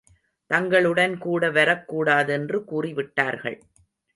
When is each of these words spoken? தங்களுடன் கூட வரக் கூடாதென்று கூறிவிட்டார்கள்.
தங்களுடன் 0.49 1.17
கூட 1.17 1.49
வரக் 1.49 1.87
கூடாதென்று 1.87 2.63
கூறிவிட்டார்கள். 2.71 3.59